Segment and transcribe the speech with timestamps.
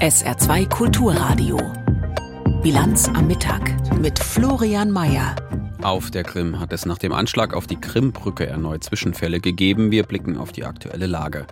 [0.00, 1.58] SR2 Kulturradio.
[2.62, 5.34] Bilanz am Mittag mit Florian Mayer.
[5.82, 9.90] Auf der Krim hat es nach dem Anschlag auf die Krimbrücke erneut Zwischenfälle gegeben.
[9.90, 11.48] Wir blicken auf die aktuelle Lage.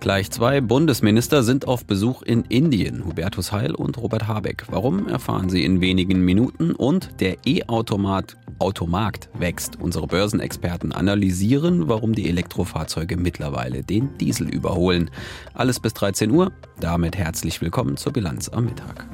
[0.00, 4.64] Gleich zwei Bundesminister sind auf Besuch in Indien, Hubertus Heil und Robert Habeck.
[4.70, 6.72] Warum erfahren Sie in wenigen Minuten?
[6.72, 9.80] Und der E-Automat Automarkt wächst.
[9.80, 15.10] Unsere Börsenexperten analysieren, warum die Elektrofahrzeuge mittlerweile den Diesel überholen.
[15.52, 16.52] Alles bis 13 Uhr.
[16.80, 19.06] Damit herzlich willkommen zur Bilanz am Mittag.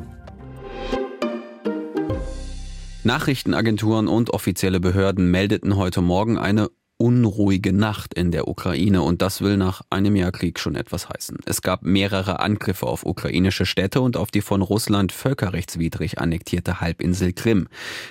[3.03, 6.69] Nachrichtenagenturen und offizielle Behörden meldeten heute Morgen eine
[7.01, 11.39] unruhige Nacht in der Ukraine und das will nach einem Jahr Krieg schon etwas heißen.
[11.47, 17.33] Es gab mehrere Angriffe auf ukrainische Städte und auf die von Russland völkerrechtswidrig annektierte Halbinsel
[17.33, 17.69] Krim.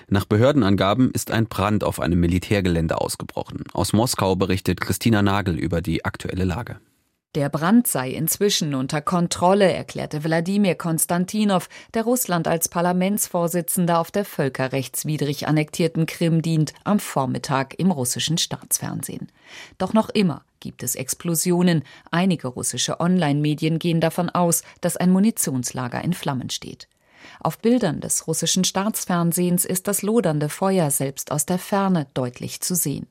[0.09, 3.63] Nach Behördenangaben ist ein Brand auf einem Militärgelände ausgebrochen.
[3.73, 6.77] Aus Moskau berichtet Christina Nagel über die aktuelle Lage.
[7.35, 14.25] Der Brand sei inzwischen unter Kontrolle, erklärte Wladimir Konstantinow, der Russland als Parlamentsvorsitzender auf der
[14.25, 19.31] völkerrechtswidrig annektierten Krim dient, am Vormittag im russischen Staatsfernsehen.
[19.77, 21.83] Doch noch immer gibt es Explosionen.
[22.09, 26.88] Einige russische Online-Medien gehen davon aus, dass ein Munitionslager in Flammen steht.
[27.39, 32.73] Auf Bildern des russischen Staatsfernsehens ist das lodernde Feuer selbst aus der Ferne deutlich zu
[32.73, 33.05] sehen.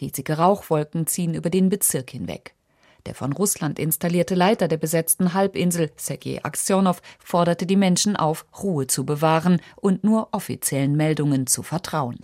[0.00, 2.54] Riesige Rauchwolken ziehen über den Bezirk hinweg.
[3.08, 8.86] Der von Russland installierte Leiter der besetzten Halbinsel, Sergei Aksionow, forderte die Menschen auf, Ruhe
[8.86, 12.18] zu bewahren und nur offiziellen Meldungen zu vertrauen.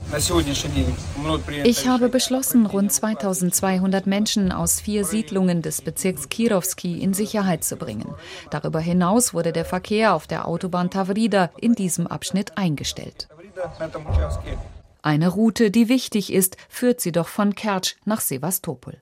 [1.65, 7.77] Ich habe beschlossen, rund 2200 Menschen aus vier Siedlungen des Bezirks Kirovski in Sicherheit zu
[7.77, 8.15] bringen.
[8.51, 13.27] Darüber hinaus wurde der Verkehr auf der Autobahn Tavrida in diesem Abschnitt eingestellt.
[15.01, 18.99] Eine Route, die wichtig ist, führt sie doch von Kertsch nach Sevastopol.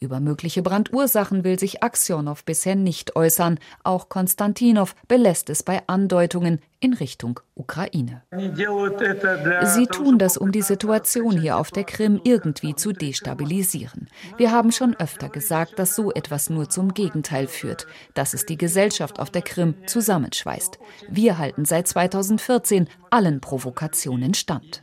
[0.00, 3.58] Über mögliche Brandursachen will sich Aksionow bisher nicht äußern.
[3.82, 8.22] Auch Konstantinow belässt es bei Andeutungen in Richtung Ukraine.
[8.30, 14.08] Sie tun das, um die Situation hier auf der Krim irgendwie zu destabilisieren.
[14.36, 18.56] Wir haben schon öfter gesagt, dass so etwas nur zum Gegenteil führt, dass es die
[18.56, 20.78] Gesellschaft auf der Krim zusammenschweißt.
[21.08, 24.80] Wir halten seit 2014 allen Provokationen stand.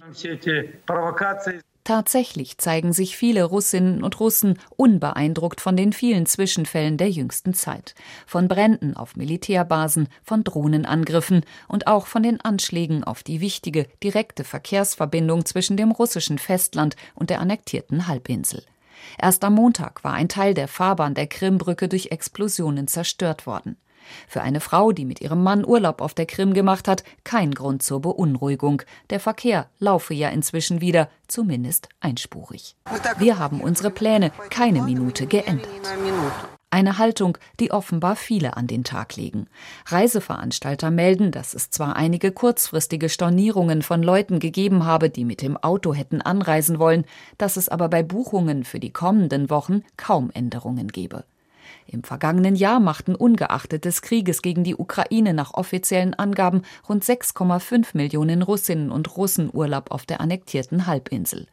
[1.86, 7.94] Tatsächlich zeigen sich viele Russinnen und Russen unbeeindruckt von den vielen Zwischenfällen der jüngsten Zeit,
[8.26, 14.44] von Bränden auf Militärbasen, von Drohnenangriffen und auch von den Anschlägen auf die wichtige direkte
[14.44, 18.64] Verkehrsverbindung zwischen dem russischen Festland und der annektierten Halbinsel.
[19.20, 23.78] Erst am Montag war ein Teil der Fahrbahn der Krimbrücke durch Explosionen zerstört worden.
[24.28, 27.84] Für eine Frau, die mit ihrem Mann Urlaub auf der Krim gemacht hat, kein Grund
[27.84, 28.82] zur Beunruhigung.
[29.10, 32.76] Der Verkehr laufe ja inzwischen wieder, zumindest einspurig.
[33.18, 35.70] Wir haben unsere Pläne keine Minute geändert.
[36.76, 39.48] Eine Haltung, die offenbar viele an den Tag legen.
[39.86, 45.56] Reiseveranstalter melden, dass es zwar einige kurzfristige Stornierungen von Leuten gegeben habe, die mit dem
[45.56, 47.06] Auto hätten anreisen wollen,
[47.38, 51.24] dass es aber bei Buchungen für die kommenden Wochen kaum Änderungen gebe.
[51.88, 57.90] Im vergangenen Jahr machten ungeachtet des Krieges gegen die Ukraine nach offiziellen Angaben rund 6,5
[57.94, 61.46] Millionen Russinnen und Russen Urlaub auf der annektierten Halbinsel.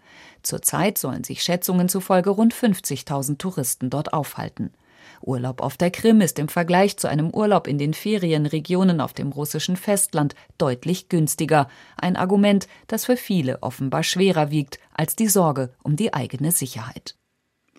[0.43, 4.73] Zurzeit sollen sich Schätzungen zufolge rund 50.000 Touristen dort aufhalten.
[5.21, 9.33] Urlaub auf der Krim ist im Vergleich zu einem Urlaub in den Ferienregionen auf dem
[9.33, 11.69] russischen Festland deutlich günstiger.
[11.97, 17.17] Ein Argument, das für viele offenbar schwerer wiegt als die Sorge um die eigene Sicherheit.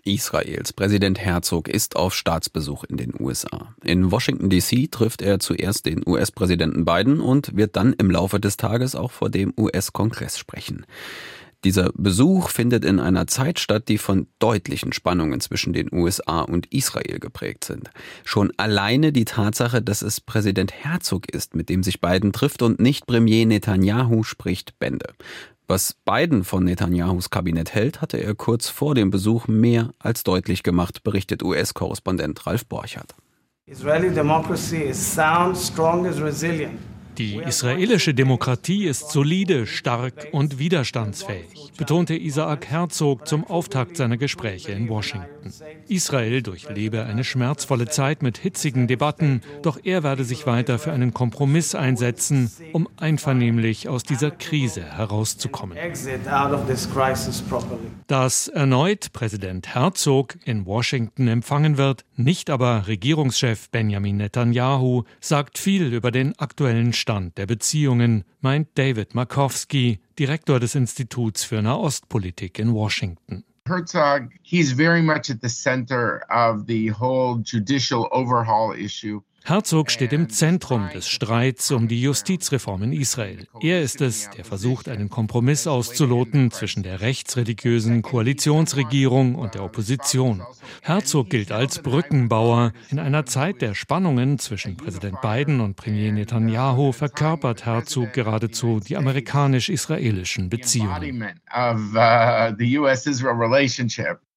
[0.05, 3.73] Israels Präsident Herzog ist auf Staatsbesuch in den USA.
[3.83, 8.57] In Washington DC trifft er zuerst den US-Präsidenten Biden und wird dann im Laufe des
[8.57, 10.85] Tages auch vor dem US-Kongress sprechen.
[11.63, 16.65] Dieser Besuch findet in einer Zeit statt, die von deutlichen Spannungen zwischen den USA und
[16.73, 17.89] Israel geprägt sind.
[18.25, 22.81] Schon alleine die Tatsache, dass es Präsident Herzog ist, mit dem sich Biden trifft und
[22.81, 25.13] nicht Premier Netanyahu, spricht Bände.
[25.67, 30.61] Was Biden von Netanyahus Kabinett hält, hatte er kurz vor dem Besuch mehr als deutlich
[30.61, 33.15] gemacht, berichtet US-Korrespondent Ralf Borchardt.
[33.65, 36.77] Israeli democracy is sound, strong, is resilient.
[37.17, 44.71] Die israelische Demokratie ist solide, stark und widerstandsfähig, betonte Isaac Herzog zum Auftakt seiner Gespräche
[44.71, 45.53] in Washington.
[45.87, 51.13] Israel durchlebe eine schmerzvolle Zeit mit hitzigen Debatten, doch er werde sich weiter für einen
[51.13, 55.77] Kompromiss einsetzen, um einvernehmlich aus dieser Krise herauszukommen.
[58.07, 65.93] Dass erneut Präsident Herzog in Washington empfangen wird, nicht aber Regierungschef Benjamin Netanyahu, sagt viel
[65.93, 72.73] über den aktuellen Stand der Beziehungen, meint David Markowski, Direktor des Instituts für Nahostpolitik in
[72.73, 73.43] Washington.
[73.67, 79.19] Herzog, he's very much at the center of the whole judicial overhaul issue.
[79.45, 83.45] Herzog steht im Zentrum des Streits um die Justizreform in Israel.
[83.59, 90.43] Er ist es, der versucht, einen Kompromiss auszuloten zwischen der rechtsreligiösen Koalitionsregierung und der Opposition.
[90.81, 92.71] Herzog gilt als Brückenbauer.
[92.89, 98.95] In einer Zeit der Spannungen zwischen Präsident Biden und Premier Netanyahu verkörpert Herzog geradezu die
[98.95, 101.33] amerikanisch-israelischen Beziehungen.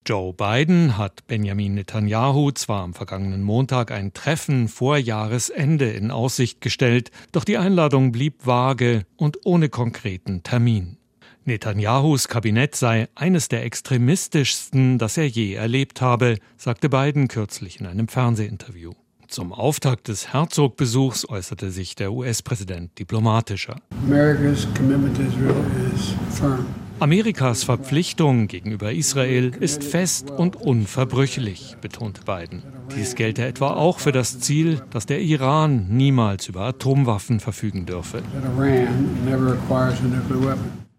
[0.06, 6.61] Joe Biden hat Benjamin Netanyahu zwar am vergangenen Montag ein Treffen vor Jahresende in Aussicht
[6.61, 10.97] gestellt, doch die Einladung blieb vage und ohne konkreten Termin.
[11.44, 17.87] Netanyahus Kabinett sei eines der extremistischsten, das er je erlebt habe, sagte Biden kürzlich in
[17.87, 18.93] einem Fernsehinterview.
[19.26, 23.81] Zum Auftakt des Herzogbesuchs äußerte sich der US-Präsident diplomatischer.
[24.05, 26.86] America's commitment to Israel is firm.
[26.98, 32.62] Amerikas Verpflichtung gegenüber Israel ist fest und unverbrüchlich, betonte Biden.
[32.96, 38.22] Dies gelte etwa auch für das Ziel, dass der Iran niemals über Atomwaffen verfügen dürfe.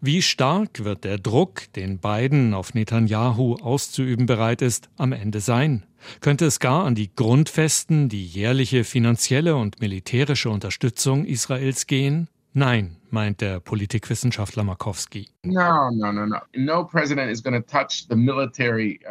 [0.00, 5.82] Wie stark wird der Druck, den Biden auf Netanyahu auszuüben bereit ist, am Ende sein?
[6.20, 12.28] Könnte es gar an die Grundfesten, die jährliche finanzielle und militärische Unterstützung Israels gehen?
[12.52, 15.28] Nein, meint der Politikwissenschaftler Markowski.
[15.46, 15.52] Uh,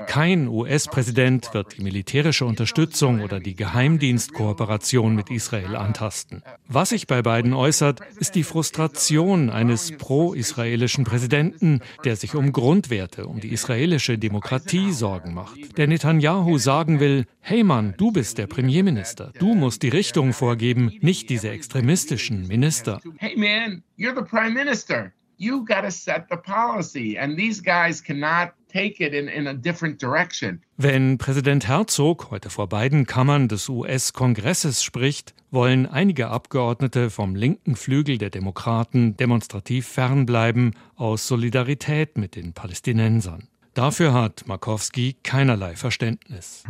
[0.08, 6.44] Kein US-Präsident wird die militärische Unterstützung oder die Geheimdienstkooperation mit Israel antasten.
[6.68, 13.26] Was sich bei beiden äußert, ist die Frustration eines pro-israelischen Präsidenten, der sich um Grundwerte,
[13.26, 15.78] um die israelische Demokratie Sorgen macht.
[15.78, 20.92] Der Netanyahu sagen will, hey Mann, du bist der Premierminister, du musst die Richtung vorgeben,
[21.02, 23.00] nicht diese extremistischen Minister.
[23.18, 25.14] Hey man, you're the prime minister.
[25.40, 27.18] You got to set the policy.
[27.18, 30.62] And these guys cannot take it in, in a different direction.
[30.78, 37.76] Wenn Präsident Herzog heute vor beiden Kammern des US-Kongresses spricht, wollen einige Abgeordnete vom linken
[37.76, 43.48] Flügel der Demokraten demonstrativ fernbleiben aus Solidarität mit den Palästinensern.
[43.78, 46.64] Dafür hat Markowski keinerlei Verständnis.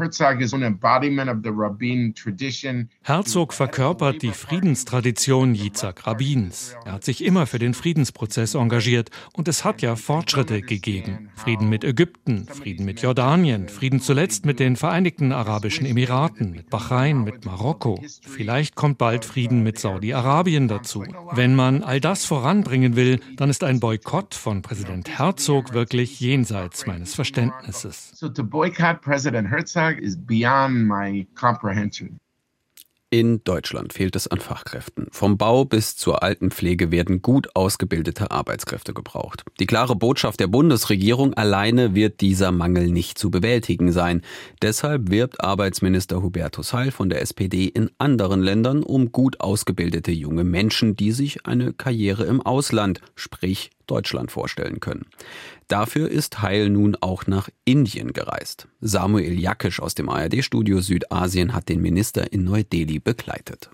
[3.02, 6.76] Herzog verkörpert die Friedenstradition Yitzhak Rabins.
[6.84, 11.30] Er hat sich immer für den Friedensprozess engagiert und es hat ja Fortschritte gegeben.
[11.34, 17.24] Frieden mit Ägypten, Frieden mit Jordanien, Frieden zuletzt mit den Vereinigten Arabischen Emiraten, mit Bahrain,
[17.24, 18.04] mit Marokko.
[18.22, 21.06] Vielleicht kommt bald Frieden mit Saudi-Arabien dazu.
[21.32, 26.86] Wenn man all das voranbringen will, dann ist ein Boykott von Präsident Herzog wirklich jenseits
[26.86, 28.14] meiner meines Verständnisses.
[33.10, 35.08] In Deutschland fehlt es an Fachkräften.
[35.12, 39.44] Vom Bau bis zur Altenpflege werden gut ausgebildete Arbeitskräfte gebraucht.
[39.62, 44.24] Die klare Botschaft der Bundesregierung alleine wird dieser Mangel nicht zu bewältigen sein.
[44.62, 50.44] Deshalb wirbt Arbeitsminister Hubertus Heil von der SPD in anderen Ländern um gut ausgebildete junge
[50.44, 55.08] Menschen, die sich eine Karriere im Ausland, sprich Deutschland vorstellen können.
[55.68, 58.68] Dafür ist Heil nun auch nach Indien gereist.
[58.80, 63.70] Samuel Jakisch aus dem ARD-Studio Südasien hat den Minister in Neu-Delhi begleitet.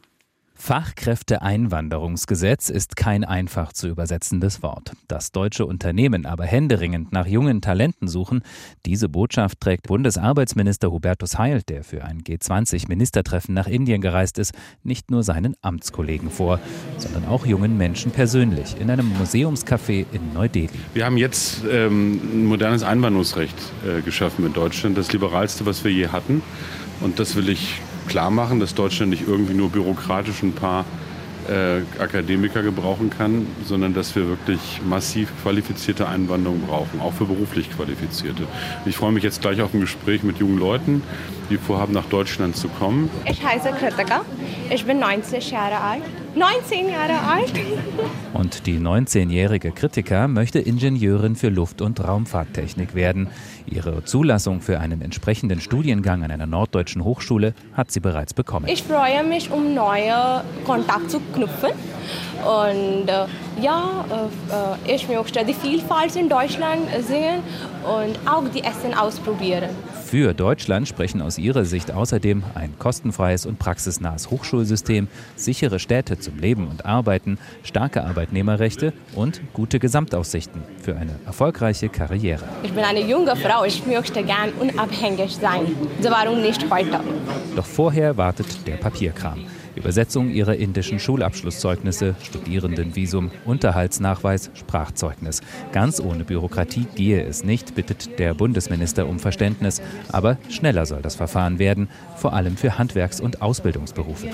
[0.64, 4.94] Fachkräfteeinwanderungsgesetz ist kein einfach zu übersetzendes Wort.
[5.10, 8.44] Dass deutsche Unternehmen aber händeringend nach jungen Talenten suchen,
[8.86, 15.12] diese Botschaft trägt Bundesarbeitsminister Hubertus Heil, der für ein G20-Ministertreffen nach Indien gereist ist, nicht
[15.12, 16.62] nur seinen Amtskollegen vor,
[16.98, 20.80] sondern auch jungen Menschen persönlich in einem Museumscafé in Neu-Delhi.
[20.94, 25.92] Wir haben jetzt ähm, ein modernes Einwanderungsrecht äh, geschaffen in Deutschland, das liberalste, was wir
[25.92, 26.42] je hatten.
[27.02, 30.86] Und das will ich klar machen, dass Deutschland nicht irgendwie nur bürokratisch ein paar
[31.50, 37.70] äh, Akademiker gebrauchen kann, sondern dass wir wirklich massiv qualifizierte Einwanderung brauchen, auch für beruflich
[37.72, 38.44] Qualifizierte.
[38.86, 41.02] Ich freue mich jetzt gleich auf ein Gespräch mit jungen Leuten,
[41.50, 43.10] die vorhaben, nach Deutschland zu kommen.
[43.26, 44.22] Ich heiße Kritika,
[44.70, 46.04] ich bin 90 Jahre alt.
[46.36, 47.54] 19 Jahre alt.
[48.34, 53.28] Und die 19-jährige Kritika möchte Ingenieurin für Luft- und Raumfahrttechnik werden.
[53.66, 58.68] Ihre Zulassung für einen entsprechenden Studiengang an einer norddeutschen Hochschule hat sie bereits bekommen.
[58.68, 61.72] Ich freue mich, um neue Kontakte zu knüpfen.
[62.44, 63.26] Und äh,
[63.62, 67.42] ja, äh, äh ich möchte die Vielfalt in Deutschland sehen
[67.84, 69.70] und auch die Essen ausprobieren.
[70.14, 76.38] Für Deutschland sprechen aus ihrer Sicht außerdem ein kostenfreies und praxisnahes Hochschulsystem, sichere Städte zum
[76.38, 82.44] Leben und Arbeiten, starke Arbeitnehmerrechte und gute Gesamtaussichten für eine erfolgreiche Karriere.
[82.62, 85.76] Ich bin eine junge Frau, ich möchte gern unabhängig sein.
[86.00, 87.00] So warum nicht heute?
[87.56, 89.40] Doch vorher wartet der Papierkram.
[89.76, 95.42] Übersetzung ihrer indischen Schulabschlusszeugnisse, Studierendenvisum, Unterhaltsnachweis, Sprachzeugnis.
[95.72, 99.82] Ganz ohne Bürokratie gehe es nicht, bittet der Bundesminister um Verständnis.
[100.12, 104.28] Aber schneller soll das Verfahren werden, vor allem für Handwerks- und Ausbildungsberufe.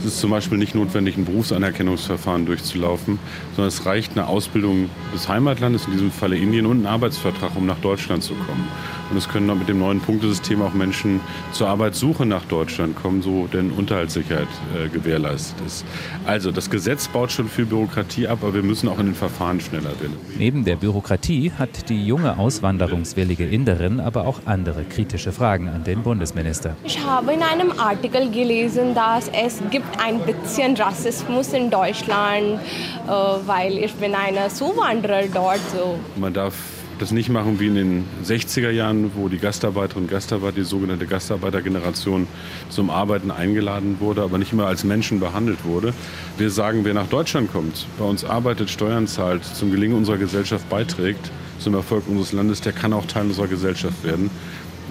[0.00, 3.18] Es ist zum Beispiel nicht notwendig, ein Berufsanerkennungsverfahren durchzulaufen,
[3.56, 7.66] sondern es reicht eine Ausbildung des Heimatlandes, in diesem Falle Indien, und ein Arbeitsvertrag, um
[7.66, 8.68] nach Deutschland zu kommen.
[9.10, 11.20] Und es können mit dem neuen Punktesystem auch Menschen
[11.52, 15.84] zur Arbeitssuche nach Deutschland kommen, so denn Unterhaltssicherheit äh, gewährleistet ist.
[16.26, 19.60] Also das Gesetz baut schon viel Bürokratie ab, aber wir müssen auch in den Verfahren
[19.60, 20.16] schneller werden.
[20.38, 26.02] Neben der Bürokratie hat die junge auswanderungswillige Inderin aber auch andere kritische Fragen an den
[26.02, 26.76] Bundesminister.
[26.84, 32.60] Ich habe in einem Artikel gelesen, dass es gibt ein bisschen Rassismus in Deutschland,
[33.06, 33.10] äh,
[33.46, 35.60] weil ich bin eine Zuwanderer dort.
[35.72, 35.98] So.
[36.16, 36.54] Man darf
[37.02, 41.06] das nicht machen wie in den 60er Jahren, wo die Gastarbeiterinnen und Gastarbeiter, die sogenannte
[41.06, 42.28] Gastarbeitergeneration,
[42.68, 45.94] zum Arbeiten eingeladen wurde, aber nicht immer als Menschen behandelt wurde.
[46.38, 50.68] Wir sagen, wer nach Deutschland kommt, bei uns arbeitet, Steuern zahlt, zum Gelingen unserer Gesellschaft
[50.68, 54.30] beiträgt, zum Erfolg unseres Landes, der kann auch Teil unserer Gesellschaft werden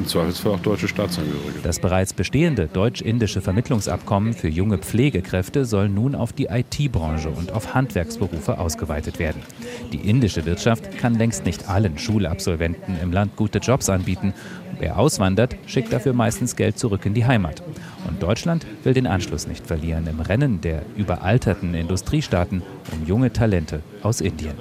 [0.02, 1.60] im Zweifelsfall auch deutsche Staatsangehörige.
[1.62, 7.76] Das bereits bestehende deutsch-indische Vermittlungsabkommen für junge Pflegekräfte soll nun auf die IT-Branche und auf
[7.76, 9.42] Handwerksberufe ausgeweitet werden.
[9.94, 14.34] Die indische Wirtschaft kann längst nicht allen Schulabsolventen im Land gute Jobs anbieten.
[14.80, 17.62] Wer auswandert, schickt dafür meistens Geld zurück in die Heimat.
[18.08, 23.82] Und Deutschland will den Anschluss nicht verlieren im Rennen der überalterten Industriestaaten um junge Talente
[24.02, 24.56] aus Indien.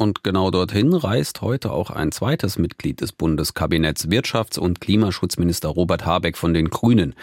[0.00, 6.06] Und genau dorthin reist heute auch ein zweites Mitglied des Bundeskabinetts, Wirtschafts- und Klimaschutzminister Robert
[6.06, 7.16] Habeck von den Grünen.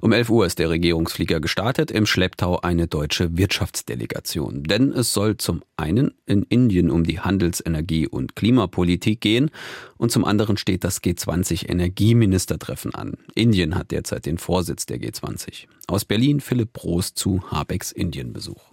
[0.00, 4.62] Um 11 Uhr ist der Regierungsflieger gestartet, im Schlepptau eine deutsche Wirtschaftsdelegation.
[4.64, 9.50] Denn es soll zum einen in Indien um die Handels-, Energie- und Klimapolitik gehen
[9.98, 13.18] und zum anderen steht das G20-Energieministertreffen an.
[13.34, 15.66] Indien hat derzeit den Vorsitz der G20.
[15.86, 18.71] Aus Berlin Philipp Broß zu Habecks Indienbesuch.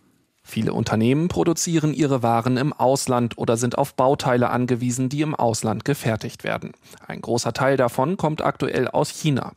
[0.50, 5.86] Viele Unternehmen produzieren ihre Waren im Ausland oder sind auf Bauteile angewiesen, die im Ausland
[5.86, 6.72] gefertigt werden.
[7.06, 9.52] Ein großer Teil davon kommt aktuell aus China.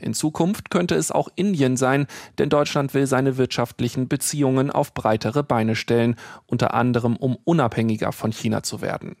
[0.00, 2.08] In Zukunft könnte es auch Indien sein,
[2.38, 8.32] denn Deutschland will seine wirtschaftlichen Beziehungen auf breitere Beine stellen, unter anderem um unabhängiger von
[8.32, 9.14] China zu werden.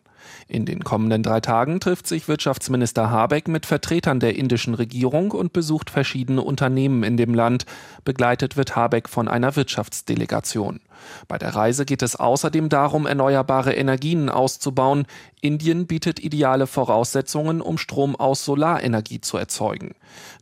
[0.48, 5.52] In den kommenden drei Tagen trifft sich Wirtschaftsminister Habeck mit Vertretern der indischen Regierung und
[5.52, 7.64] besucht verschiedene Unternehmen in dem Land.
[8.04, 10.80] Begleitet wird Habeck von einer Wirtschaftsdelegation.
[11.28, 15.06] Bei der Reise geht es außerdem darum, erneuerbare Energien auszubauen.
[15.40, 19.94] Indien bietet ideale Voraussetzungen, um Strom aus Solarenergie zu erzeugen.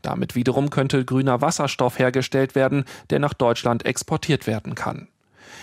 [0.02, 5.08] Damit wiederum könnte grüner Wasserstoff hergestellt werden, der nach Deutschland exportiert werden kann.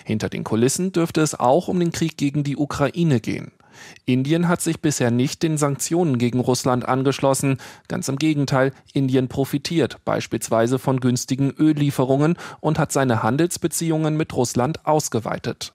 [0.06, 3.52] Hinter den Kulissen dürfte es auch um den Krieg gegen die Ukraine gehen.
[4.06, 7.58] Indien hat sich bisher nicht den Sanktionen gegen Russland angeschlossen.
[7.88, 14.86] Ganz im Gegenteil, Indien profitiert beispielsweise von günstigen Öllieferungen und hat seine Handelsbeziehungen mit Russland
[14.86, 15.74] ausgeweitet.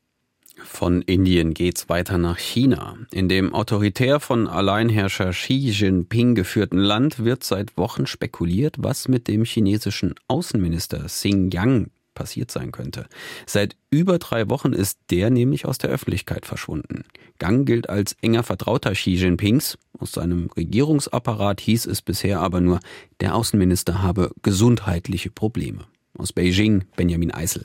[0.64, 2.96] Von Indien geht's weiter nach China.
[3.10, 9.28] In dem autoritär von Alleinherrscher Xi Jinping geführten Land wird seit Wochen spekuliert, was mit
[9.28, 13.06] dem chinesischen Außenminister Xinjiang passiert sein könnte.
[13.46, 17.04] Seit über drei Wochen ist der nämlich aus der Öffentlichkeit verschwunden.
[17.38, 19.78] Gang gilt als enger Vertrauter Xi Jinpings.
[19.98, 22.80] Aus seinem Regierungsapparat hieß es bisher aber nur,
[23.20, 25.86] der Außenminister habe gesundheitliche Probleme.
[26.16, 27.64] Aus Beijing Benjamin Eisel.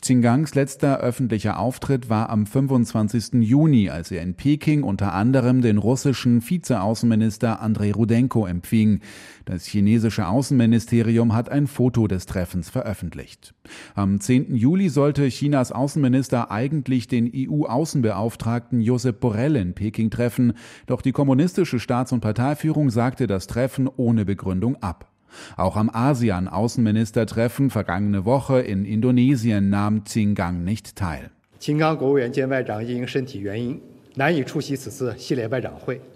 [0.00, 3.42] Xingangs letzter öffentlicher Auftritt war am 25.
[3.42, 9.00] Juni, als er in Peking unter anderem den russischen Vizeaußenminister Andrei Rudenko empfing.
[9.44, 13.54] Das chinesische Außenministerium hat ein Foto des Treffens veröffentlicht.
[13.96, 14.54] Am 10.
[14.54, 20.52] Juli sollte Chinas Außenminister eigentlich den EU-Außenbeauftragten Josep Borrell in Peking treffen,
[20.86, 25.10] doch die kommunistische Staats- und Parteiführung sagte das Treffen ohne Begründung ab.
[25.57, 31.31] Auch am ASEAN-Außenministertreffen vergangene Woche in Indonesien nahm Xingang nicht teil.
[31.59, 33.79] 秦刚国务院兼外长因身体原因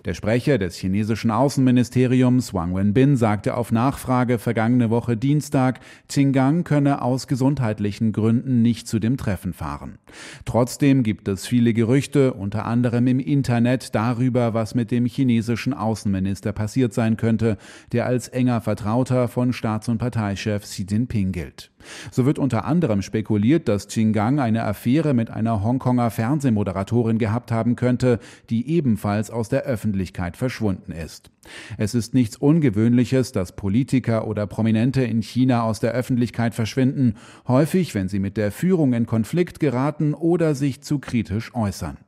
[0.04, 5.78] der Sprecher des chinesischen Außenministeriums Wang Wenbin sagte auf Nachfrage vergangene Woche Dienstag,
[6.08, 9.98] Xinjiang könne aus gesundheitlichen Gründen nicht zu dem Treffen fahren.
[10.44, 16.52] Trotzdem gibt es viele Gerüchte, unter anderem im Internet, darüber, was mit dem chinesischen Außenminister
[16.52, 17.56] passiert sein könnte,
[17.92, 21.70] der als enger Vertrauter von Staats- und Parteichef Xi Jinping gilt.
[22.10, 27.76] So wird unter anderem spekuliert, dass Xinjiang eine Affäre mit einer Hongkonger Fernsehmoderatorin gehabt haben
[27.92, 31.30] könnte, die ebenfalls aus der Öffentlichkeit verschwunden ist.
[31.76, 37.14] Es ist nichts Ungewöhnliches, dass Politiker oder Prominente in China aus der Öffentlichkeit verschwinden,
[37.46, 41.98] häufig, wenn sie mit der Führung in Konflikt geraten oder sich zu kritisch äußern.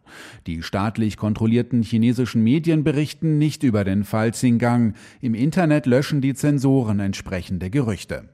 [0.46, 4.94] Die staatlich kontrollierten chinesischen Medien berichten nicht über den Fall Xinjiang.
[5.20, 8.33] Im Internet löschen die Zensoren entsprechende Gerüchte.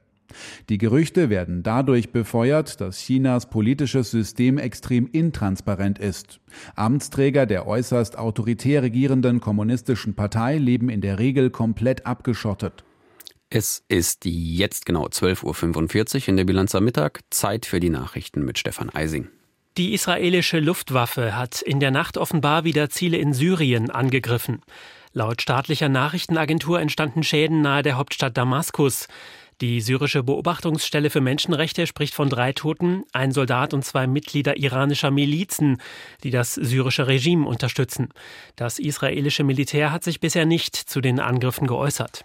[0.69, 6.41] Die Gerüchte werden dadurch befeuert, dass Chinas politisches System extrem intransparent ist.
[6.75, 12.85] Amtsträger der äußerst autoritär regierenden kommunistischen Partei leben in der Regel komplett abgeschottet.
[13.53, 17.21] Es ist jetzt genau 12.45 Uhr in der Bilanz am Mittag.
[17.31, 19.29] Zeit für die Nachrichten mit Stefan Eising.
[19.77, 24.63] Die israelische Luftwaffe hat in der Nacht offenbar wieder Ziele in Syrien angegriffen.
[25.13, 29.09] Laut staatlicher Nachrichtenagentur entstanden Schäden nahe der Hauptstadt Damaskus.
[29.61, 35.11] Die syrische Beobachtungsstelle für Menschenrechte spricht von drei Toten, ein Soldat und zwei Mitglieder iranischer
[35.11, 35.83] Milizen,
[36.25, 38.09] die das syrische Regime unterstützen.
[38.57, 42.25] Das israelische Militär hat sich bisher nicht zu den Angriffen geäußert.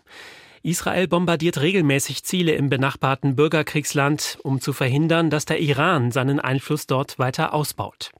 [0.64, 6.88] Israel bombardiert regelmäßig Ziele im benachbarten Bürgerkriegsland, um zu verhindern, dass der Iran seinen Einfluss
[6.88, 8.12] dort weiter ausbaut.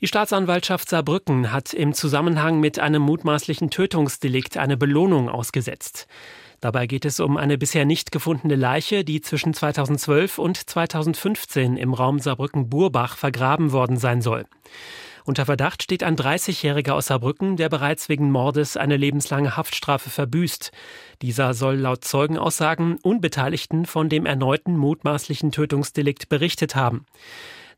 [0.00, 6.08] Die Staatsanwaltschaft Saarbrücken hat im Zusammenhang mit einem mutmaßlichen Tötungsdelikt eine Belohnung ausgesetzt.
[6.60, 11.94] Dabei geht es um eine bisher nicht gefundene Leiche, die zwischen 2012 und 2015 im
[11.94, 14.44] Raum Saarbrücken-Burbach vergraben worden sein soll.
[15.24, 20.72] Unter Verdacht steht ein 30-Jähriger aus Saarbrücken, der bereits wegen Mordes eine lebenslange Haftstrafe verbüßt.
[21.22, 27.06] Dieser soll laut Zeugenaussagen Unbeteiligten von dem erneuten mutmaßlichen Tötungsdelikt berichtet haben.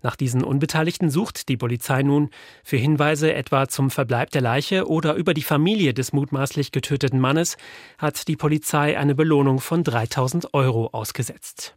[0.03, 2.31] Nach diesen Unbeteiligten sucht die Polizei nun
[2.65, 7.57] für Hinweise etwa zum Verbleib der Leiche oder über die Familie des mutmaßlich getöteten Mannes
[7.99, 11.75] hat die Polizei eine Belohnung von 3000 Euro ausgesetzt.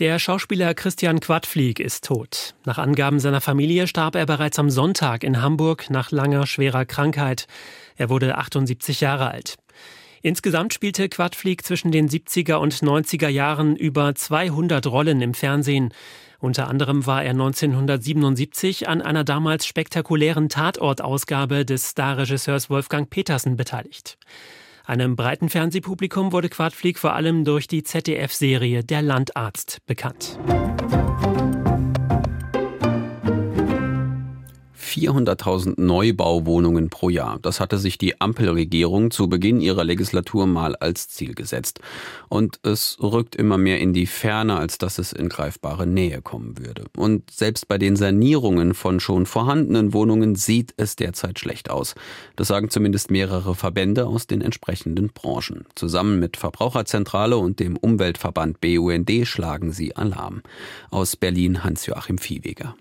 [0.00, 2.56] Der Schauspieler Christian Quadflieg ist tot.
[2.64, 7.46] Nach Angaben seiner Familie starb er bereits am Sonntag in Hamburg nach langer schwerer Krankheit.
[7.96, 9.54] Er wurde 78 Jahre alt.
[10.20, 15.92] Insgesamt spielte Quadflieg zwischen den 70er und 90er Jahren über 200 Rollen im Fernsehen.
[16.44, 24.18] Unter anderem war er 1977 an einer damals spektakulären Tatortausgabe des Starregisseurs Wolfgang Petersen beteiligt.
[24.84, 30.38] Einem breiten Fernsehpublikum wurde Quadflieg vor allem durch die ZDF-Serie Der Landarzt bekannt.
[34.94, 37.38] 400.000 Neubauwohnungen pro Jahr.
[37.42, 41.80] Das hatte sich die Ampelregierung zu Beginn ihrer Legislatur mal als Ziel gesetzt.
[42.28, 46.58] Und es rückt immer mehr in die Ferne, als dass es in greifbare Nähe kommen
[46.58, 46.84] würde.
[46.96, 51.94] Und selbst bei den Sanierungen von schon vorhandenen Wohnungen sieht es derzeit schlecht aus.
[52.36, 55.66] Das sagen zumindest mehrere Verbände aus den entsprechenden Branchen.
[55.74, 60.42] Zusammen mit Verbraucherzentrale und dem Umweltverband BUND schlagen sie Alarm.
[60.90, 62.76] Aus Berlin Hans-Joachim Viehweger.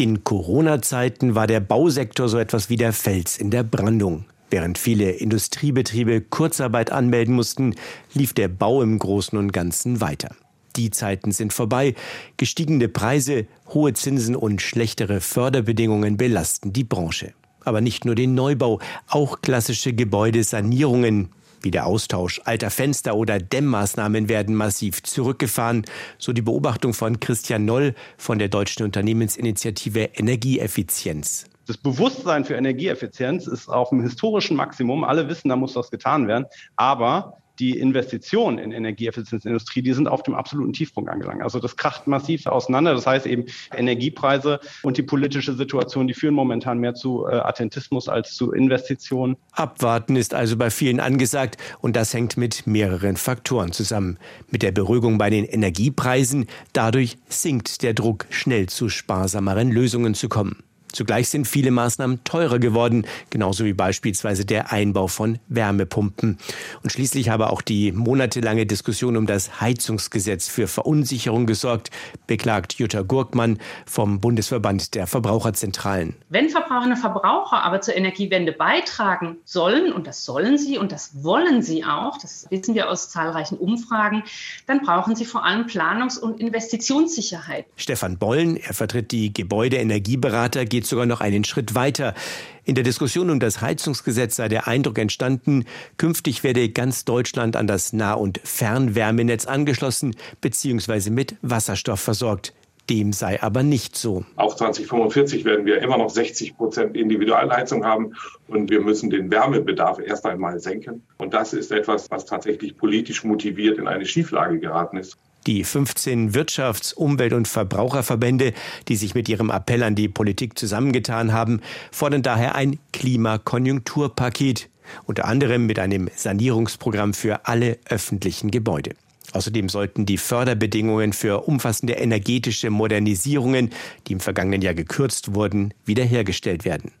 [0.00, 4.26] In Corona-Zeiten war der Bausektor so etwas wie der Fels in der Brandung.
[4.48, 7.74] Während viele Industriebetriebe Kurzarbeit anmelden mussten,
[8.14, 10.36] lief der Bau im Großen und Ganzen weiter.
[10.76, 11.96] Die Zeiten sind vorbei.
[12.36, 17.32] Gestiegene Preise, hohe Zinsen und schlechtere Förderbedingungen belasten die Branche.
[17.64, 21.30] Aber nicht nur den Neubau, auch klassische Gebäudesanierungen
[21.62, 25.84] wie der Austausch alter Fenster oder Dämmmaßnahmen werden massiv zurückgefahren,
[26.18, 31.46] so die Beobachtung von Christian Noll von der deutschen Unternehmensinitiative Energieeffizienz.
[31.66, 35.04] Das Bewusstsein für Energieeffizienz ist auf dem historischen Maximum.
[35.04, 36.46] Alle wissen, da muss was getan werden.
[36.76, 41.42] Aber die Investitionen in Energieeffizienzindustrie, die sind auf dem absoluten Tiefpunkt angelangt.
[41.42, 42.94] Also das kracht massiv auseinander.
[42.94, 48.08] Das heißt eben Energiepreise und die politische Situation, die führen momentan mehr zu äh, Attentismus
[48.08, 49.36] als zu Investitionen.
[49.52, 54.18] Abwarten ist also bei vielen angesagt und das hängt mit mehreren Faktoren zusammen.
[54.50, 60.28] Mit der Beruhigung bei den Energiepreisen, dadurch sinkt der Druck, schnell zu sparsameren Lösungen zu
[60.28, 60.62] kommen.
[60.92, 66.38] Zugleich sind viele Maßnahmen teurer geworden, genauso wie beispielsweise der Einbau von Wärmepumpen.
[66.82, 71.90] Und schließlich habe auch die monatelange Diskussion um das Heizungsgesetz für Verunsicherung gesorgt,
[72.26, 76.16] beklagt Jutta Gurkmann vom Bundesverband der Verbraucherzentralen.
[76.28, 81.22] Wenn Verbraucherinnen und Verbraucher aber zur Energiewende beitragen sollen, und das sollen sie und das
[81.22, 84.22] wollen sie auch, das wissen wir aus zahlreichen Umfragen,
[84.66, 87.66] dann brauchen sie vor allem Planungs- und Investitionssicherheit.
[87.76, 92.14] Stefan Bollen, er vertritt die Gebäudeenergieberater, geht sogar noch einen Schritt weiter.
[92.62, 95.64] In der Diskussion um das Heizungsgesetz sei der Eindruck entstanden,
[95.96, 101.10] künftig werde ganz Deutschland an das Nah- und Fernwärmenetz angeschlossen bzw.
[101.10, 102.52] mit Wasserstoff versorgt.
[102.90, 104.24] Dem sei aber nicht so.
[104.36, 108.12] Auch 2045 werden wir immer noch 60 Prozent Individualheizung haben
[108.46, 111.02] und wir müssen den Wärmebedarf erst einmal senken.
[111.16, 115.18] Und das ist etwas, was tatsächlich politisch motiviert in eine Schieflage geraten ist.
[115.48, 118.52] Die 15 Wirtschafts-, Umwelt- und Verbraucherverbände,
[118.86, 124.68] die sich mit ihrem Appell an die Politik zusammengetan haben, fordern daher ein Klimakonjunkturpaket,
[125.06, 128.90] unter anderem mit einem Sanierungsprogramm für alle öffentlichen Gebäude.
[129.32, 133.70] Außerdem sollten die Förderbedingungen für umfassende energetische Modernisierungen,
[134.06, 136.92] die im vergangenen Jahr gekürzt wurden, wiederhergestellt werden.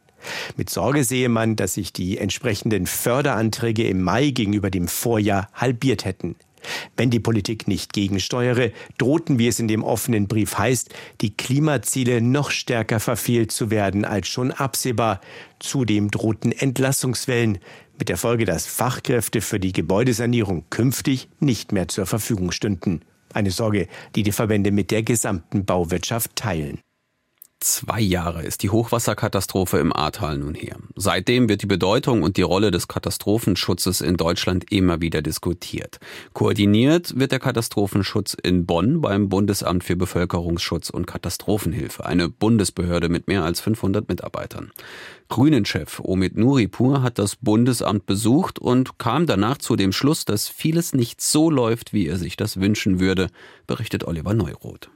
[0.56, 6.06] Mit Sorge sehe man, dass sich die entsprechenden Förderanträge im Mai gegenüber dem Vorjahr halbiert
[6.06, 6.34] hätten.
[6.98, 12.20] Wenn die Politik nicht gegensteuere, drohten, wie es in dem offenen Brief heißt, die Klimaziele
[12.20, 15.20] noch stärker verfehlt zu werden als schon absehbar.
[15.60, 17.60] Zudem drohten Entlassungswellen
[18.00, 23.02] mit der Folge, dass Fachkräfte für die Gebäudesanierung künftig nicht mehr zur Verfügung stünden.
[23.32, 26.80] Eine Sorge, die die Verbände mit der gesamten Bauwirtschaft teilen.
[27.60, 30.76] Zwei Jahre ist die Hochwasserkatastrophe im Ahrtal nun her.
[30.94, 35.98] Seitdem wird die Bedeutung und die Rolle des Katastrophenschutzes in Deutschland immer wieder diskutiert.
[36.34, 43.26] Koordiniert wird der Katastrophenschutz in Bonn beim Bundesamt für Bevölkerungsschutz und Katastrophenhilfe, eine Bundesbehörde mit
[43.26, 44.70] mehr als 500 Mitarbeitern.
[45.28, 50.92] Grünen-Chef Omid Nuripur hat das Bundesamt besucht und kam danach zu dem Schluss, dass vieles
[50.92, 53.30] nicht so läuft, wie er sich das wünschen würde,
[53.66, 54.90] berichtet Oliver Neuroth.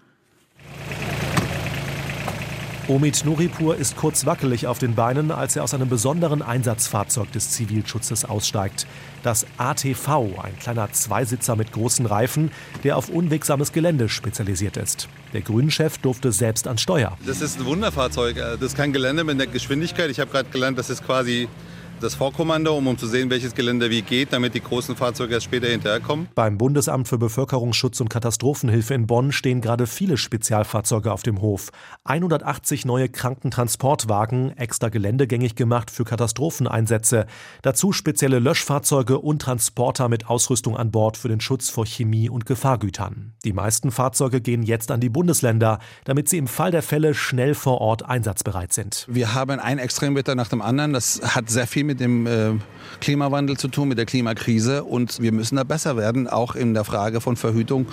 [2.92, 7.50] Omid Nuripur ist kurz wackelig auf den Beinen, als er aus einem besonderen Einsatzfahrzeug des
[7.50, 8.86] Zivilschutzes aussteigt.
[9.22, 12.50] Das ATV, ein kleiner Zweisitzer mit großen Reifen,
[12.84, 15.08] der auf unwegsames Gelände spezialisiert ist.
[15.32, 17.16] Der Grünchef durfte selbst ans Steuer.
[17.24, 18.36] Das ist ein Wunderfahrzeug.
[18.36, 20.10] Das ist kein Gelände mit der Geschwindigkeit.
[20.10, 21.48] Ich habe gerade gelernt, das ist quasi
[22.02, 25.44] das Vorkommando, um, um zu sehen, welches Gelände wie geht, damit die großen Fahrzeuge erst
[25.44, 26.28] später hinterherkommen.
[26.34, 31.70] Beim Bundesamt für Bevölkerungsschutz und Katastrophenhilfe in Bonn stehen gerade viele Spezialfahrzeuge auf dem Hof.
[32.04, 37.26] 180 neue Krankentransportwagen, extra geländegängig gemacht für Katastropheneinsätze.
[37.62, 42.46] Dazu spezielle Löschfahrzeuge und Transporter mit Ausrüstung an Bord für den Schutz vor Chemie- und
[42.46, 43.34] Gefahrgütern.
[43.44, 47.54] Die meisten Fahrzeuge gehen jetzt an die Bundesländer, damit sie im Fall der Fälle schnell
[47.54, 49.06] vor Ort einsatzbereit sind.
[49.08, 50.92] Wir haben ein Extremwetter nach dem anderen.
[50.92, 52.54] Das hat sehr viel mit mit dem äh,
[53.00, 54.84] Klimawandel zu tun, mit der Klimakrise.
[54.84, 57.86] Und wir müssen da besser werden, auch in der Frage von Verhütung,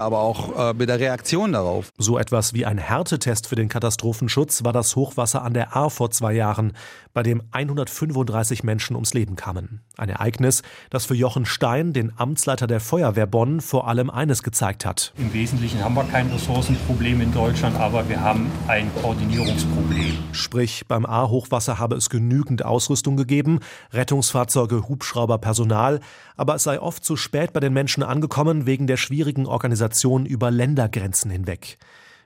[0.00, 1.90] aber auch äh, mit der Reaktion darauf.
[1.98, 6.10] So etwas wie ein Härtetest für den Katastrophenschutz war das Hochwasser an der Ahr vor
[6.10, 6.72] zwei Jahren,
[7.12, 9.82] bei dem 135 Menschen ums Leben kamen.
[9.96, 14.84] Ein Ereignis, das für Jochen Stein, den Amtsleiter der Feuerwehr Bonn, vor allem eines gezeigt
[14.84, 15.12] hat.
[15.16, 20.18] Im Wesentlichen haben wir kein Ressourcenproblem in Deutschland, aber wir haben ein Koordinierungsproblem.
[20.32, 23.60] Sprich, beim Ahr-Hochwasser habe es genügend Ausrüstung gegeben, gegeben,
[23.92, 26.00] Rettungsfahrzeuge, Hubschrauber, Personal,
[26.36, 30.50] aber es sei oft zu spät bei den Menschen angekommen wegen der schwierigen Organisation über
[30.50, 31.78] Ländergrenzen hinweg.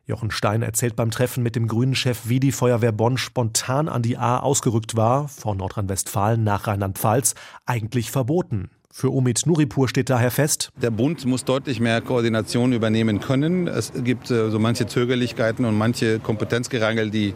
[0.05, 4.03] Jochen Stein erzählt beim Treffen mit dem grünen Chef, wie die Feuerwehr Bonn spontan an
[4.03, 7.35] die A ausgerückt war, von Nordrhein-Westfalen nach Rheinland-Pfalz,
[7.67, 8.71] eigentlich verboten.
[8.91, 13.69] Für Omid Nuripur steht daher fest, der Bund muss deutlich mehr Koordination übernehmen können.
[13.69, 17.35] Es gibt äh, so manche Zögerlichkeiten und manche Kompetenzgerangel, die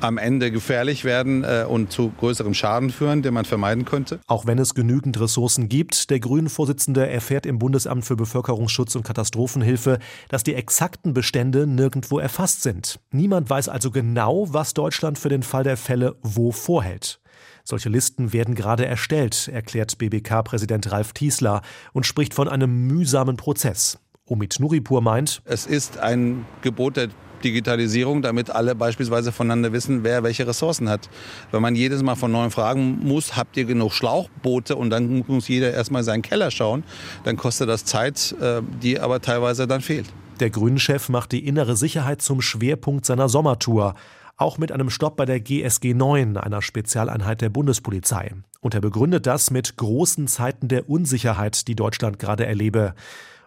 [0.00, 4.20] am Ende gefährlich werden äh, und zu größerem Schaden führen, den man vermeiden könnte.
[4.26, 9.98] Auch wenn es genügend Ressourcen gibt, der Grünen-Vorsitzende erfährt im Bundesamt für Bevölkerungsschutz und Katastrophenhilfe,
[10.28, 13.00] dass die exakten Bestände nirgendwo erfasst sind.
[13.10, 17.20] Niemand weiß also genau, was Deutschland für den Fall der Fälle wo vorhält.
[17.64, 23.98] Solche Listen werden gerade erstellt, erklärt BBK-Präsident Ralf Tiesler und spricht von einem mühsamen Prozess.
[24.24, 27.08] Omid Nuripur meint, es ist ein Gebot der
[27.44, 31.08] Digitalisierung, damit alle beispielsweise voneinander wissen, wer welche Ressourcen hat.
[31.50, 35.48] Wenn man jedes Mal von neuem fragen muss, habt ihr genug Schlauchboote und dann muss
[35.48, 36.84] jeder erstmal seinen Keller schauen,
[37.24, 40.06] dann kostet das Zeit, äh, die aber teilweise dann fehlt.
[40.40, 43.94] Der Grünen-Chef macht die innere Sicherheit zum Schwerpunkt seiner Sommertour.
[44.36, 48.32] Auch mit einem Stopp bei der GSG 9, einer Spezialeinheit der Bundespolizei.
[48.60, 52.94] Und er begründet das mit großen Zeiten der Unsicherheit, die Deutschland gerade erlebe.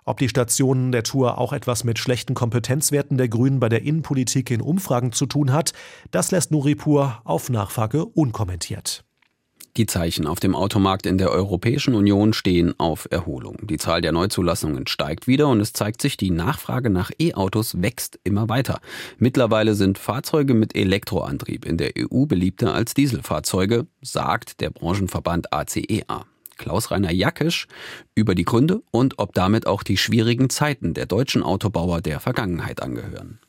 [0.09, 4.49] Ob die Station der Tour auch etwas mit schlechten Kompetenzwerten der Grünen bei der Innenpolitik
[4.49, 5.71] in Umfragen zu tun hat,
[6.09, 9.03] das lässt Nuripur auf Nachfrage unkommentiert.
[9.77, 13.67] Die Zeichen auf dem Automarkt in der Europäischen Union stehen auf Erholung.
[13.67, 18.19] Die Zahl der Neuzulassungen steigt wieder und es zeigt sich, die Nachfrage nach E-Autos wächst
[18.23, 18.79] immer weiter.
[19.19, 26.25] Mittlerweile sind Fahrzeuge mit Elektroantrieb in der EU beliebter als Dieselfahrzeuge, sagt der Branchenverband ACEA.
[26.59, 27.67] Klaus-Rainer Jackisch
[28.13, 32.83] über die Gründe und ob damit auch die schwierigen Zeiten der deutschen Autobauer der Vergangenheit
[32.83, 33.39] angehören.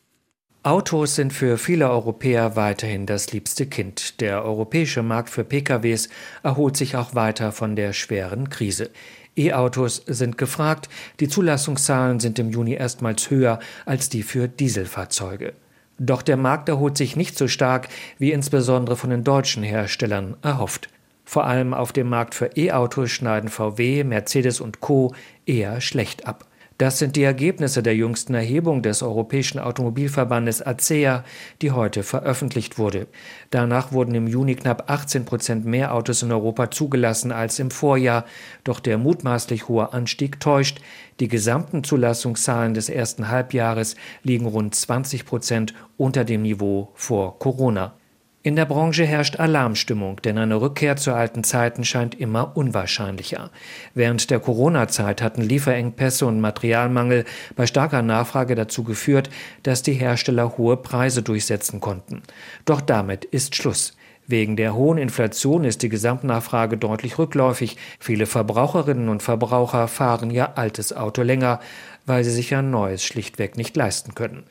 [0.62, 4.20] Autos sind für viele Europäer weiterhin das liebste Kind.
[4.20, 6.10] Der europäische Markt für PKWs
[6.42, 8.90] erholt sich auch weiter von der schweren Krise.
[9.36, 15.54] E-Autos sind gefragt, die Zulassungszahlen sind im Juni erstmals höher als die für Dieselfahrzeuge.
[15.98, 20.90] Doch der Markt erholt sich nicht so stark, wie insbesondere von den deutschen Herstellern erhofft.
[21.30, 25.14] Vor allem auf dem Markt für E-Autos schneiden VW, Mercedes und Co.
[25.46, 26.44] eher schlecht ab.
[26.76, 31.22] Das sind die Ergebnisse der jüngsten Erhebung des Europäischen Automobilverbandes ACEA,
[31.62, 33.06] die heute veröffentlicht wurde.
[33.50, 38.24] Danach wurden im Juni knapp 18 Prozent mehr Autos in Europa zugelassen als im Vorjahr.
[38.64, 40.80] Doch der mutmaßlich hohe Anstieg täuscht.
[41.20, 47.94] Die gesamten Zulassungszahlen des ersten Halbjahres liegen rund 20 Prozent unter dem Niveau vor Corona.
[48.42, 53.50] In der Branche herrscht Alarmstimmung, denn eine Rückkehr zu alten Zeiten scheint immer unwahrscheinlicher.
[53.92, 59.28] Während der Corona-Zeit hatten Lieferengpässe und Materialmangel bei starker Nachfrage dazu geführt,
[59.62, 62.22] dass die Hersteller hohe Preise durchsetzen konnten.
[62.64, 63.94] Doch damit ist Schluss.
[64.26, 67.76] Wegen der hohen Inflation ist die Gesamtnachfrage deutlich rückläufig.
[67.98, 71.60] Viele Verbraucherinnen und Verbraucher fahren ihr altes Auto länger,
[72.06, 74.44] weil sie sich ein neues schlichtweg nicht leisten können.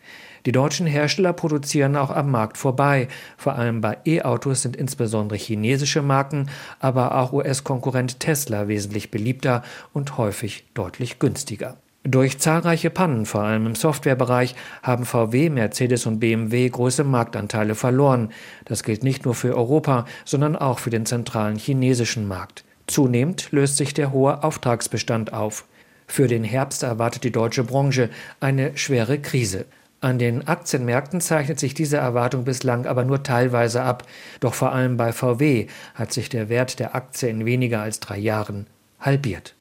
[0.45, 3.07] Die deutschen Hersteller produzieren auch am Markt vorbei.
[3.37, 6.49] Vor allem bei E-Autos sind insbesondere chinesische Marken,
[6.79, 11.77] aber auch US-Konkurrent Tesla wesentlich beliebter und häufig deutlich günstiger.
[12.03, 18.31] Durch zahlreiche Pannen, vor allem im Softwarebereich, haben VW, Mercedes und BMW große Marktanteile verloren.
[18.63, 22.63] Das gilt nicht nur für Europa, sondern auch für den zentralen chinesischen Markt.
[22.87, 25.65] Zunehmend löst sich der hohe Auftragsbestand auf.
[26.07, 29.65] Für den Herbst erwartet die deutsche Branche eine schwere Krise.
[30.01, 34.03] An den Aktienmärkten zeichnet sich diese Erwartung bislang aber nur teilweise ab.
[34.39, 38.17] Doch vor allem bei VW hat sich der Wert der Aktie in weniger als drei
[38.17, 38.67] Jahren
[38.99, 39.55] halbiert.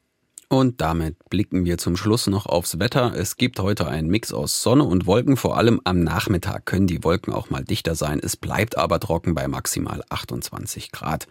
[0.51, 3.13] Und damit blicken wir zum Schluss noch aufs Wetter.
[3.15, 5.37] Es gibt heute einen Mix aus Sonne und Wolken.
[5.37, 8.19] Vor allem am Nachmittag können die Wolken auch mal dichter sein.
[8.23, 11.27] Es bleibt aber trocken bei maximal 28 Grad.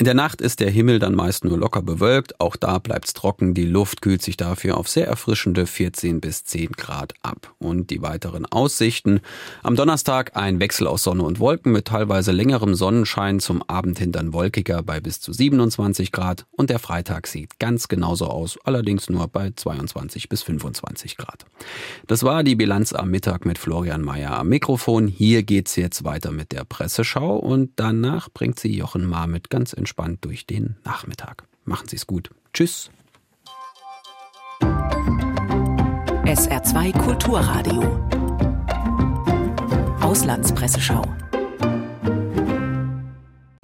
[0.00, 2.40] In der Nacht ist der Himmel dann meist nur locker bewölkt.
[2.40, 3.52] Auch da bleibt's trocken.
[3.52, 7.54] Die Luft kühlt sich dafür auf sehr erfrischende 14 bis 10 Grad ab.
[7.58, 9.20] Und die weiteren Aussichten.
[9.62, 13.40] Am Donnerstag ein Wechsel aus Sonne und Wolken mit teilweise längerem Sonnenschein.
[13.40, 16.46] Zum Abend hin dann wolkiger bei bis zu 27 Grad.
[16.52, 21.44] Und der Freitag sieht ganz genauso aus allerdings nur bei 22 bis 25 Grad.
[22.06, 25.08] Das war die Bilanz am Mittag mit Florian Mayer am Mikrofon.
[25.08, 29.89] Hier geht's jetzt weiter mit der Presseschau und danach bringt sie Jochen Marmit ganz entspannt
[30.20, 31.46] durch den Nachmittag.
[31.64, 32.30] Machen Sie's gut.
[32.52, 32.90] Tschüss.
[36.24, 37.82] SR2 Kulturradio.
[40.00, 41.02] Auslandspresseschau.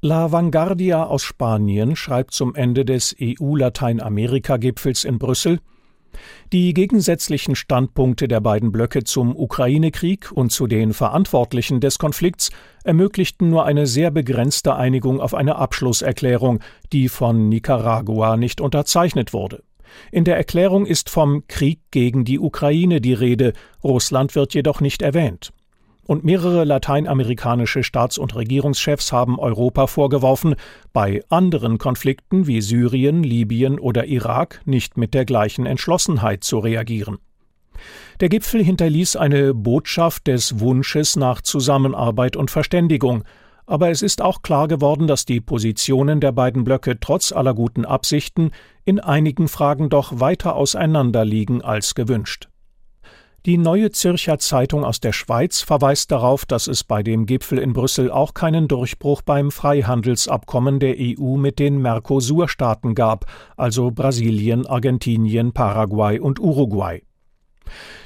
[0.01, 5.59] La Vanguardia aus Spanien schreibt zum Ende des EU-Lateinamerika-Gipfels in Brüssel,
[6.53, 12.51] die gegensätzlichen Standpunkte der beiden Blöcke zum Ukraine-Krieg und zu den Verantwortlichen des Konflikts
[12.83, 16.59] ermöglichten nur eine sehr begrenzte Einigung auf eine Abschlusserklärung,
[16.93, 19.63] die von Nicaragua nicht unterzeichnet wurde.
[20.11, 25.01] In der Erklärung ist vom Krieg gegen die Ukraine die Rede, Russland wird jedoch nicht
[25.01, 25.51] erwähnt
[26.07, 30.55] und mehrere lateinamerikanische Staats- und Regierungschefs haben Europa vorgeworfen,
[30.93, 37.17] bei anderen Konflikten wie Syrien, Libyen oder Irak nicht mit der gleichen Entschlossenheit zu reagieren.
[38.19, 43.23] Der Gipfel hinterließ eine Botschaft des Wunsches nach Zusammenarbeit und Verständigung,
[43.67, 47.85] aber es ist auch klar geworden, dass die Positionen der beiden Blöcke trotz aller guten
[47.85, 48.51] Absichten
[48.85, 52.47] in einigen Fragen doch weiter auseinander liegen als gewünscht.
[53.47, 57.71] Die Neue Zürcher Zeitung aus der Schweiz verweist darauf, dass es bei dem Gipfel in
[57.71, 63.23] Brüssel auch keinen Durchbruch beim Freihandelsabkommen der EU mit den Mercosur-Staaten gab,
[63.55, 67.03] also Brasilien, Argentinien, Paraguay und Uruguay.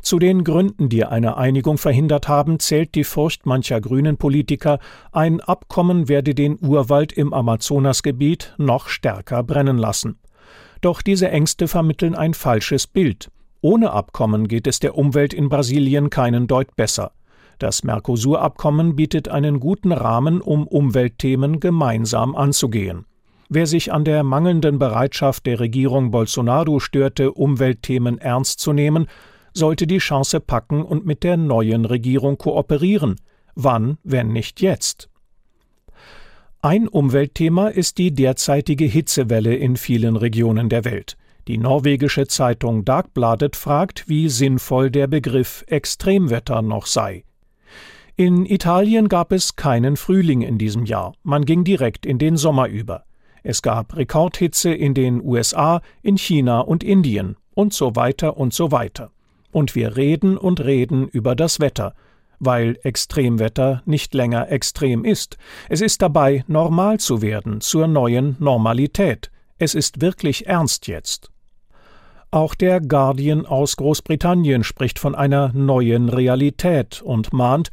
[0.03, 4.77] Zu den Gründen, die eine Einigung verhindert haben, zählt die Furcht mancher grünen Politiker,
[5.11, 10.19] ein Abkommen werde den Urwald im Amazonasgebiet noch stärker brennen lassen.
[10.81, 13.31] Doch diese Ängste vermitteln ein falsches Bild.
[13.61, 17.11] Ohne Abkommen geht es der Umwelt in Brasilien keinen Deut besser.
[17.59, 23.05] Das Mercosur-Abkommen bietet einen guten Rahmen, um Umweltthemen gemeinsam anzugehen.
[23.49, 29.05] Wer sich an der mangelnden Bereitschaft der Regierung Bolsonaro störte, Umweltthemen ernst zu nehmen,
[29.53, 33.17] sollte die Chance packen und mit der neuen Regierung kooperieren.
[33.53, 35.09] Wann, wenn nicht jetzt?
[36.63, 41.17] Ein Umweltthema ist die derzeitige Hitzewelle in vielen Regionen der Welt.
[41.47, 47.23] Die norwegische Zeitung Dagbladet fragt, wie sinnvoll der Begriff Extremwetter noch sei.
[48.15, 52.67] In Italien gab es keinen Frühling in diesem Jahr, man ging direkt in den Sommer
[52.67, 53.05] über.
[53.41, 58.71] Es gab Rekordhitze in den USA, in China und Indien und so weiter und so
[58.71, 59.09] weiter.
[59.51, 61.95] Und wir reden und reden über das Wetter,
[62.39, 65.37] weil Extremwetter nicht länger extrem ist.
[65.69, 69.31] Es ist dabei, normal zu werden, zur neuen Normalität.
[69.57, 71.30] Es ist wirklich ernst jetzt.
[72.33, 77.71] Auch der Guardian aus Großbritannien spricht von einer neuen Realität und mahnt,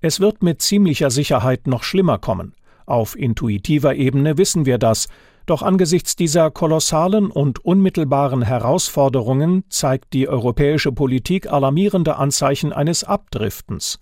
[0.00, 2.54] es wird mit ziemlicher Sicherheit noch schlimmer kommen.
[2.86, 5.08] Auf intuitiver Ebene wissen wir das,
[5.44, 13.98] doch angesichts dieser kolossalen und unmittelbaren Herausforderungen zeigt die europäische Politik alarmierende Anzeichen eines Abdriftens.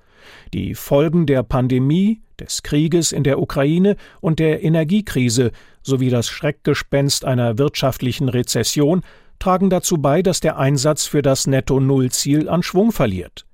[0.55, 7.25] Die Folgen der Pandemie, des Krieges in der Ukraine und der Energiekrise sowie das Schreckgespenst
[7.25, 9.03] einer wirtschaftlichen Rezession
[9.39, 13.47] tragen dazu bei, dass der Einsatz für das Netto-Null-Ziel an Schwung verliert.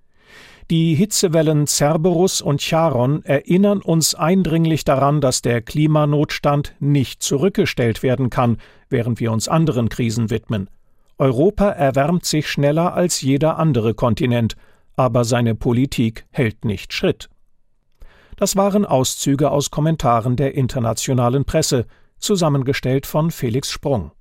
[0.71, 8.31] Die Hitzewellen Cerberus und Charon erinnern uns eindringlich daran, dass der Klimanotstand nicht zurückgestellt werden
[8.31, 8.57] kann,
[8.89, 10.71] während wir uns anderen Krisen widmen.
[11.19, 14.57] Europa erwärmt sich schneller als jeder andere Kontinent,
[14.97, 17.29] aber seine Politik hält nicht Schritt.
[18.37, 21.87] Das waren Auszüge aus Kommentaren der internationalen Presse,
[22.19, 24.13] zusammengestellt von Felix Sprung.